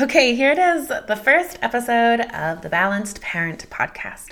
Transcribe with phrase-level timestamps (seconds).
[0.00, 4.30] Okay, here it is, the first episode of the Balanced Parent Podcast.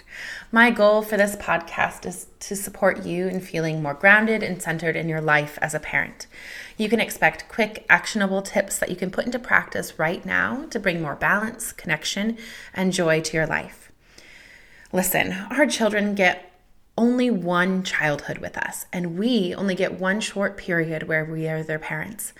[0.50, 4.96] My goal for this podcast is to support you in feeling more grounded and centered
[4.96, 6.26] in your life as a parent.
[6.78, 10.80] You can expect quick, actionable tips that you can put into practice right now to
[10.80, 12.38] bring more balance, connection,
[12.72, 13.92] and joy to your life.
[14.94, 16.50] Listen, our children get
[16.96, 21.62] only one childhood with us, and we only get one short period where we are
[21.62, 22.32] their parents.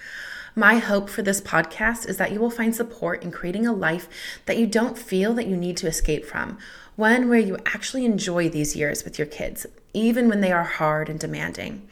[0.61, 4.11] My hope for this podcast is that you will find support in creating a life
[4.45, 6.59] that you don't feel that you need to escape from,
[6.97, 11.09] one where you actually enjoy these years with your kids, even when they are hard
[11.09, 11.89] and demanding.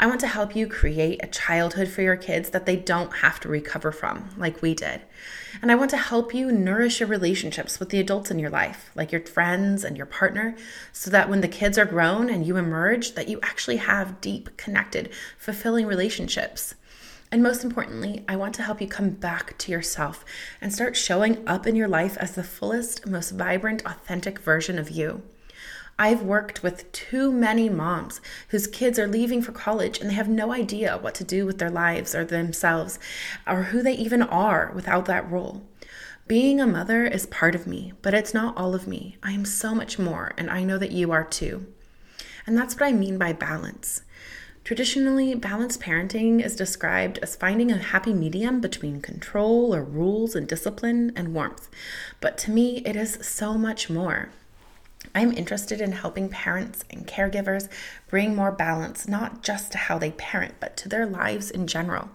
[0.00, 3.38] I want to help you create a childhood for your kids that they don't have
[3.40, 5.02] to recover from, like we did.
[5.62, 8.90] And I want to help you nourish your relationships with the adults in your life,
[8.96, 10.56] like your friends and your partner,
[10.92, 14.56] so that when the kids are grown and you emerge, that you actually have deep,
[14.56, 16.74] connected, fulfilling relationships.
[17.32, 20.24] And most importantly, I want to help you come back to yourself
[20.60, 24.90] and start showing up in your life as the fullest, most vibrant, authentic version of
[24.90, 25.22] you.
[25.96, 30.30] I've worked with too many moms whose kids are leaving for college and they have
[30.30, 32.98] no idea what to do with their lives or themselves
[33.46, 35.62] or who they even are without that role.
[36.26, 39.18] Being a mother is part of me, but it's not all of me.
[39.22, 41.66] I am so much more, and I know that you are too.
[42.46, 44.02] And that's what I mean by balance.
[44.70, 50.46] Traditionally, balanced parenting is described as finding a happy medium between control or rules and
[50.46, 51.68] discipline and warmth.
[52.20, 54.28] But to me, it is so much more.
[55.12, 57.68] I'm interested in helping parents and caregivers
[58.06, 62.10] bring more balance, not just to how they parent, but to their lives in general.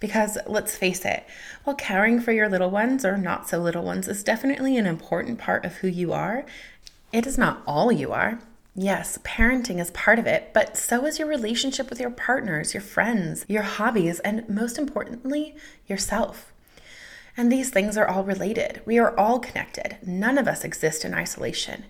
[0.00, 1.24] Because let's face it,
[1.62, 5.38] while caring for your little ones or not so little ones is definitely an important
[5.38, 6.44] part of who you are,
[7.12, 8.40] it is not all you are.
[8.74, 12.80] Yes, parenting is part of it, but so is your relationship with your partners, your
[12.80, 15.56] friends, your hobbies, and most importantly,
[15.88, 16.52] yourself.
[17.36, 18.80] And these things are all related.
[18.86, 19.98] We are all connected.
[20.06, 21.84] None of us exist in isolation.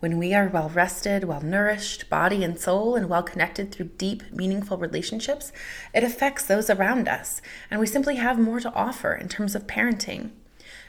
[0.00, 4.22] When we are well rested, well nourished, body and soul, and well connected through deep,
[4.30, 5.50] meaningful relationships,
[5.94, 7.40] it affects those around us,
[7.70, 10.30] and we simply have more to offer in terms of parenting.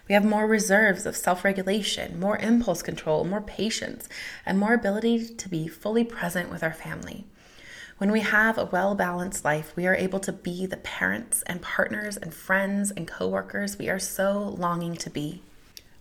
[0.07, 4.09] We have more reserves of self regulation, more impulse control, more patience,
[4.45, 7.25] and more ability to be fully present with our family.
[7.99, 11.61] When we have a well balanced life, we are able to be the parents and
[11.61, 15.41] partners and friends and coworkers we are so longing to be.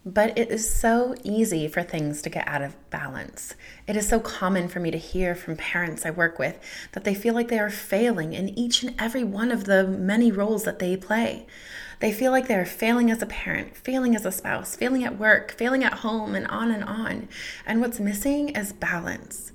[0.09, 3.55] But it is so easy for things to get out of balance.
[3.87, 6.59] It is so common for me to hear from parents I work with
[6.93, 10.33] that they feel like they are failing in each and every one of the many
[10.33, 11.47] roles that they play.
[12.01, 15.53] They feel like they're failing as a parent, failing as a spouse, failing at work,
[15.53, 17.29] failing at home, and on and on.
[17.67, 19.53] And what's missing is balance.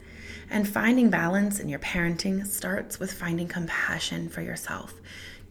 [0.52, 5.02] And finding balance in your parenting starts with finding compassion for yourself,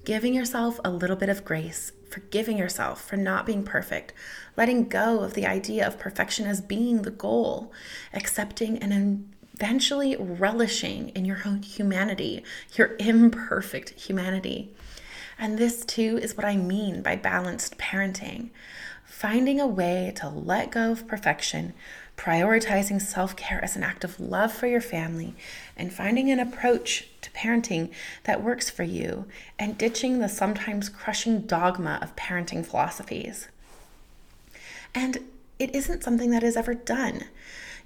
[0.05, 4.13] giving yourself a little bit of grace, forgiving yourself for not being perfect,
[4.57, 7.73] letting go of the idea of perfection as being the goal,
[8.13, 12.43] accepting and eventually relishing in your own humanity,
[12.75, 14.75] your imperfect humanity.
[15.39, 18.51] And this too is what I mean by balanced parenting
[19.13, 21.75] finding a way to let go of perfection,
[22.17, 25.35] prioritizing self care as an act of love for your family,
[25.77, 27.91] and finding an approach to parenting
[28.25, 29.27] that works for you,
[29.59, 33.49] and ditching the sometimes crushing dogma of parenting philosophies.
[34.95, 35.19] And
[35.59, 37.25] it isn't something that is ever done.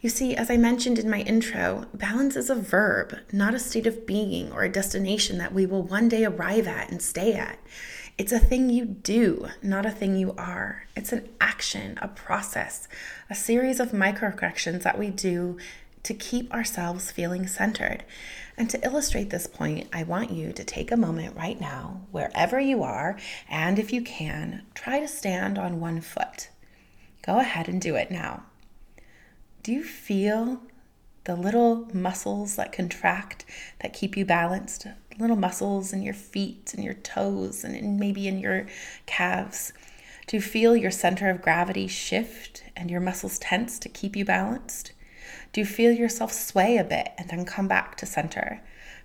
[0.00, 3.87] You see, as I mentioned in my intro, balance is a verb, not a state
[3.87, 7.58] of being or a destination that we will one day arrive at and stay at.
[8.19, 10.87] It's a thing you do, not a thing you are.
[10.97, 12.88] It's an action, a process,
[13.29, 15.58] a series of microcorrections that we do
[16.03, 18.05] to keep ourselves feeling centered.
[18.56, 22.58] And to illustrate this point, I want you to take a moment right now, wherever
[22.58, 23.19] you are,
[23.50, 26.49] and if you can, try to stand on one foot.
[27.26, 28.44] Go ahead and do it now.
[29.64, 30.62] Do you feel
[31.25, 33.44] the little muscles that contract
[33.81, 34.87] that keep you balanced?
[35.19, 38.67] Little muscles in your feet and your toes and maybe in your
[39.06, 39.73] calves.
[40.28, 44.25] Do you feel your center of gravity shift and your muscles tense to keep you
[44.25, 44.93] balanced?
[45.52, 48.61] Do you feel yourself sway a bit and then come back to center?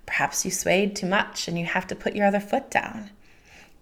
[0.05, 3.09] Perhaps you swayed too much and you have to put your other foot down.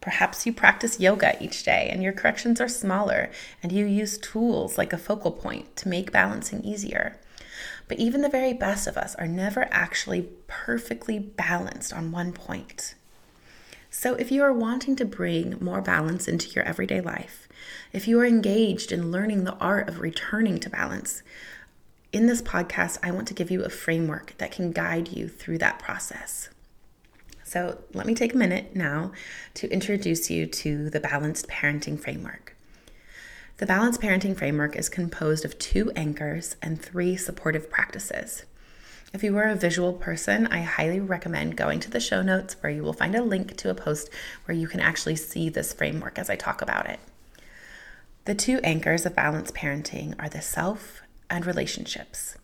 [0.02, 3.30] Perhaps you practice yoga each day and your corrections are smaller
[3.62, 7.18] and you use tools like a focal point to make balancing easier.
[7.88, 12.96] But even the very best of us are never actually perfectly balanced on one point.
[13.92, 17.50] So, if you are wanting to bring more balance into your everyday life,
[17.92, 21.24] if you are engaged in learning the art of returning to balance,
[22.14, 25.58] in this podcast, I want to give you a framework that can guide you through
[25.60, 26.50] that process.
[27.50, 29.12] So, let me take a minute now
[29.56, 32.56] to introduce you to the Balanced Parenting Framework.
[33.58, 38.44] The Balanced Parenting Framework is composed of two anchors and three supportive practices.
[39.16, 42.72] If you are a visual person, I highly recommend going to the show notes where
[42.72, 44.12] you will find a link to a post
[44.46, 47.00] where you can actually see this framework as I talk about it.
[48.26, 52.38] The two anchors of balanced parenting are the self and relationships.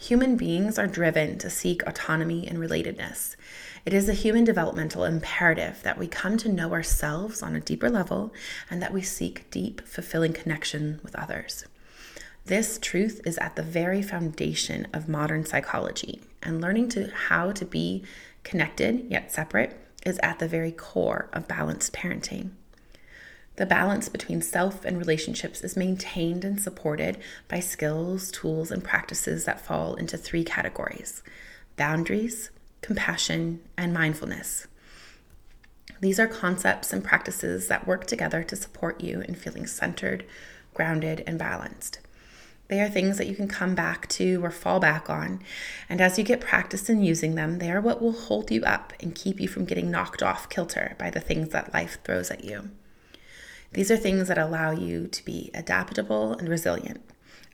[0.00, 3.36] Human beings are driven to seek autonomy and relatedness.
[3.84, 7.90] It is a human developmental imperative that we come to know ourselves on a deeper
[7.90, 8.32] level
[8.70, 11.66] and that we seek deep, fulfilling connection with others.
[12.46, 17.66] This truth is at the very foundation of modern psychology, and learning to how to
[17.66, 18.02] be
[18.42, 22.52] connected yet separate is at the very core of balanced parenting.
[23.60, 29.44] The balance between self and relationships is maintained and supported by skills, tools, and practices
[29.44, 31.22] that fall into three categories
[31.76, 32.48] boundaries,
[32.80, 34.66] compassion, and mindfulness.
[36.00, 40.24] These are concepts and practices that work together to support you in feeling centered,
[40.72, 41.98] grounded, and balanced.
[42.68, 45.42] They are things that you can come back to or fall back on.
[45.86, 48.94] And as you get practice in using them, they are what will hold you up
[49.00, 52.42] and keep you from getting knocked off kilter by the things that life throws at
[52.42, 52.70] you.
[53.72, 57.02] These are things that allow you to be adaptable and resilient.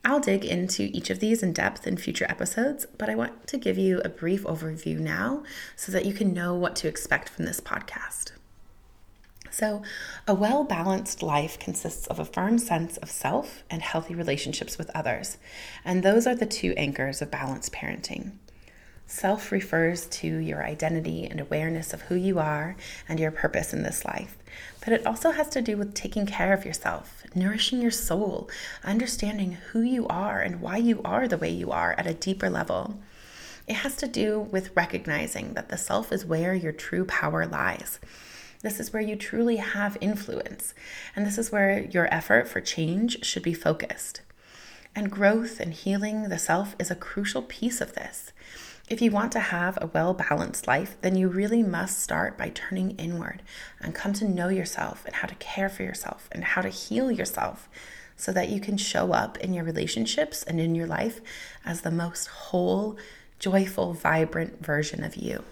[0.03, 3.57] I'll dig into each of these in depth in future episodes, but I want to
[3.57, 5.43] give you a brief overview now
[5.75, 8.31] so that you can know what to expect from this podcast.
[9.51, 9.81] So,
[10.27, 14.91] a well balanced life consists of a firm sense of self and healthy relationships with
[14.95, 15.37] others,
[15.83, 18.33] and those are the two anchors of balanced parenting.
[19.09, 22.75] Self refers to your identity and awareness of who you are
[23.07, 24.37] and your purpose in this life.
[24.81, 28.49] But it also has to do with taking care of yourself, nourishing your soul,
[28.83, 32.49] understanding who you are and why you are the way you are at a deeper
[32.49, 32.99] level.
[33.65, 38.01] It has to do with recognizing that the self is where your true power lies.
[38.61, 40.73] This is where you truly have influence,
[41.15, 44.21] and this is where your effort for change should be focused.
[44.93, 48.33] And growth and healing the self is a crucial piece of this.
[48.87, 52.51] If you want to have a well balanced life, then you really must start by
[52.55, 53.41] turning inward
[53.81, 57.11] and come to know yourself and how to care for yourself and how to heal
[57.11, 57.67] yourself
[58.15, 61.19] so that you can show up in your relationships and in your life
[61.65, 62.97] as the most whole,
[63.39, 65.43] joyful, vibrant version of you.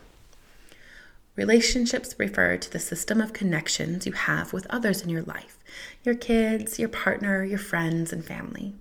[1.36, 5.60] Relationships refer to the system of connections you have with others in your life
[6.06, 8.74] your kids, your partner, your friends, and family.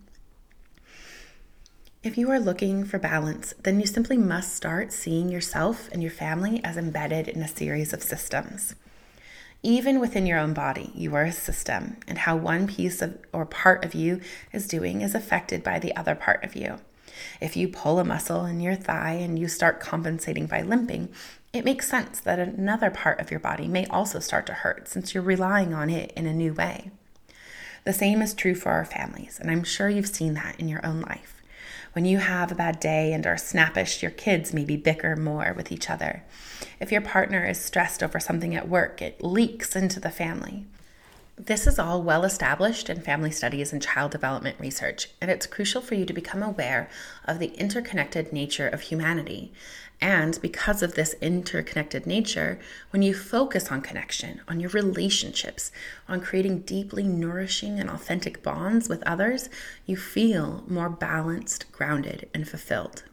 [2.05, 6.11] If you are looking for balance, then you simply must start seeing yourself and your
[6.11, 8.75] family as embedded in a series of systems.
[9.63, 13.47] Even within your own body, you are a system, and how one piece of or
[13.47, 14.21] part of you
[14.53, 16.77] is doing is affected by the other part of you.
[17.41, 21.09] If you pull a muscle in your thigh and you start compensating by limping,
[21.55, 25.15] it makes sense that another part of your body may also start to hurt since
[25.15, 26.91] you're relying on it in a new way.
[27.85, 30.85] The same is true for our families, and I'm sure you've seen that in your
[30.85, 31.34] own life.
[31.95, 35.71] When you have a bad day and are snappish, your kids maybe bicker more with
[35.71, 36.25] each other.
[36.81, 40.67] If your partner is stressed over something at work, it leaks into the family.
[41.37, 45.83] This is all well established in family studies and child development research, and it's crucial
[45.83, 46.89] for you to become aware
[47.25, 49.53] of the interconnected nature of humanity
[50.01, 52.59] and because of this interconnected nature,
[52.91, 55.71] when you focus on connection, on your relationships,
[56.09, 59.49] on creating deeply nourishing and authentic bonds with others,
[59.87, 63.05] you feel more balanced, grounded, and fulfilled.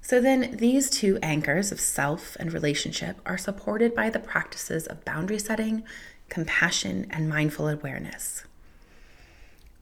[0.00, 5.04] So then, these two anchors of self and relationship are supported by the practices of
[5.04, 5.82] boundary setting,
[6.34, 8.42] compassion, and mindful awareness.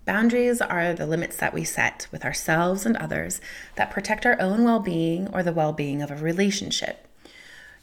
[0.04, 3.40] Boundaries are the limits that we set with ourselves and others
[3.76, 7.08] that protect our own well being or the well being of a relationship.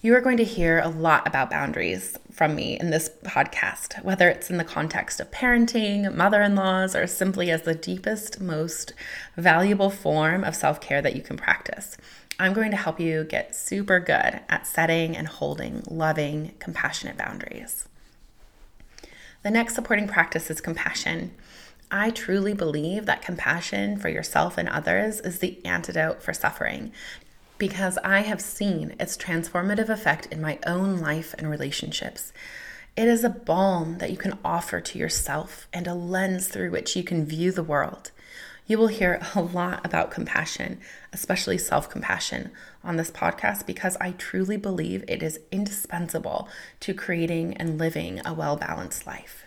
[0.02, 4.30] You are going to hear a lot about boundaries from me in this podcast, whether
[4.30, 8.94] it's in the context of parenting, mother in laws, or simply as the deepest, most
[9.36, 11.98] valuable form of self care that you can practice.
[12.40, 17.88] I'm going to help you get super good at setting and holding loving, compassionate boundaries.
[19.42, 21.32] The next supporting practice is compassion.
[21.90, 26.92] I truly believe that compassion for yourself and others is the antidote for suffering
[27.58, 32.34] because I have seen its transformative effect in my own life and relationships.
[32.96, 36.96] It is a balm that you can offer to yourself and a lens through which
[36.96, 38.12] you can view the world.
[38.70, 40.80] You will hear a lot about compassion,
[41.12, 42.52] especially self compassion,
[42.84, 46.48] on this podcast because I truly believe it is indispensable
[46.82, 49.46] to creating and living a well balanced life.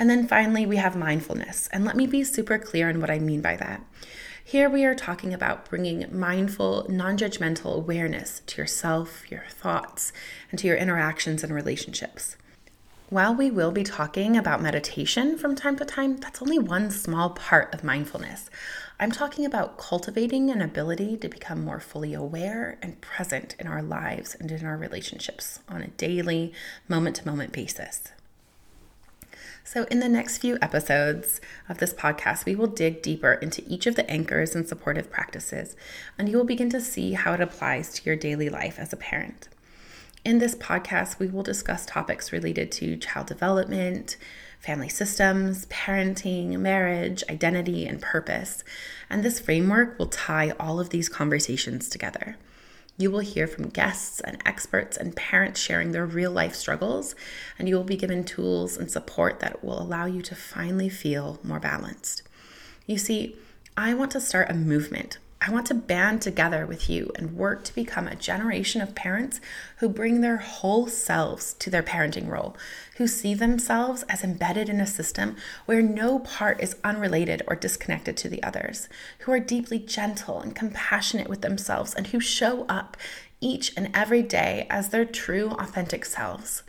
[0.00, 1.68] And then finally, we have mindfulness.
[1.72, 3.84] And let me be super clear on what I mean by that.
[4.44, 10.12] Here we are talking about bringing mindful, non judgmental awareness to yourself, your thoughts,
[10.50, 12.36] and to your interactions and relationships.
[13.10, 17.30] While we will be talking about meditation from time to time, that's only one small
[17.30, 18.48] part of mindfulness.
[18.98, 23.82] I'm talking about cultivating an ability to become more fully aware and present in our
[23.82, 26.54] lives and in our relationships on a daily,
[26.88, 28.08] moment to moment basis.
[29.64, 33.86] So, in the next few episodes of this podcast, we will dig deeper into each
[33.86, 35.76] of the anchors and supportive practices,
[36.18, 38.96] and you will begin to see how it applies to your daily life as a
[38.96, 39.48] parent.
[40.24, 44.16] In this podcast, we will discuss topics related to child development,
[44.58, 48.64] family systems, parenting, marriage, identity, and purpose.
[49.10, 52.38] And this framework will tie all of these conversations together.
[52.96, 57.14] You will hear from guests and experts and parents sharing their real life struggles,
[57.58, 61.38] and you will be given tools and support that will allow you to finally feel
[61.44, 62.22] more balanced.
[62.86, 63.36] You see,
[63.76, 67.64] I want to start a movement I want to band together with you and work
[67.64, 69.42] to become a generation of parents
[69.76, 72.56] who bring their whole selves to their parenting role,
[72.96, 75.36] who see themselves as embedded in a system
[75.66, 78.88] where no part is unrelated or disconnected to the others,
[79.20, 82.96] who are deeply gentle and compassionate with themselves, and who show up
[83.42, 86.62] each and every day as their true, authentic selves.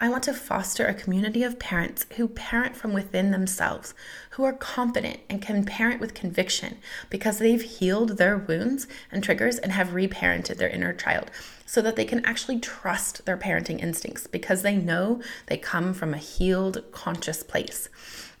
[0.00, 3.94] I want to foster a community of parents who parent from within themselves,
[4.30, 6.78] who are confident and can parent with conviction
[7.10, 11.30] because they've healed their wounds and triggers and have reparented their inner child
[11.64, 16.12] so that they can actually trust their parenting instincts because they know they come from
[16.12, 17.88] a healed, conscious place.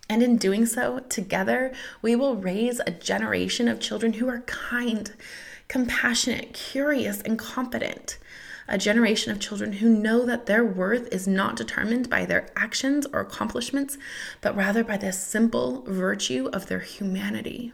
[0.08, 5.14] And in doing so, together, we will raise a generation of children who are kind,
[5.68, 8.18] compassionate, curious, and competent
[8.66, 13.06] a generation of children who know that their worth is not determined by their actions
[13.12, 13.98] or accomplishments,
[14.40, 17.72] but rather by the simple virtue of their humanity.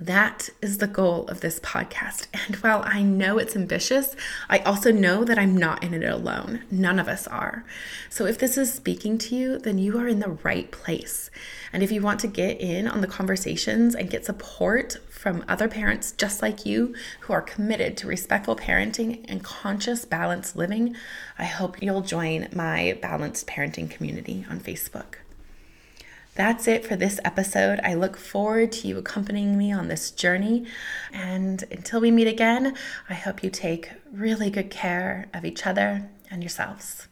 [0.00, 2.26] That is the goal of this podcast.
[2.46, 4.14] And while I know it's ambitious,
[4.50, 6.62] I also know that I'm not in it alone.
[6.70, 7.64] None of us are.
[8.10, 11.30] So if this is speaking to you, then you are in the right place.
[11.72, 15.68] And if you want to get in on the conversations and get support from other
[15.68, 20.94] parents just like you who are committed to respectful parenting and conscious, balanced living,
[21.38, 25.14] I hope you'll join my balanced parenting community on Facebook.
[26.34, 27.78] That's it for this episode.
[27.84, 30.66] I look forward to you accompanying me on this journey.
[31.12, 32.76] And until we meet again,
[33.08, 37.06] I hope you take really good care of each other and yourselves.